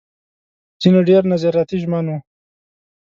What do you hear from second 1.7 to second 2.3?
ژمن وو.